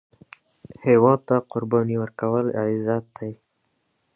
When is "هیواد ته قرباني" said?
0.85-1.95